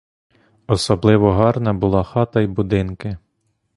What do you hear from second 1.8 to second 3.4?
хата й будинки.